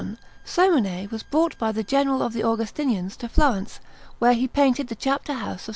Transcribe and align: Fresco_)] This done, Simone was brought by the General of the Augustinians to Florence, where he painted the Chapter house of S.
Fresco_)] 0.01 0.03
This 0.03 0.19
done, 0.19 0.35
Simone 0.83 1.09
was 1.11 1.21
brought 1.21 1.55
by 1.59 1.71
the 1.71 1.83
General 1.83 2.23
of 2.23 2.33
the 2.33 2.43
Augustinians 2.43 3.15
to 3.17 3.29
Florence, 3.29 3.79
where 4.17 4.33
he 4.33 4.47
painted 4.47 4.87
the 4.87 4.95
Chapter 4.95 5.33
house 5.33 5.67
of 5.67 5.69
S. 5.69 5.69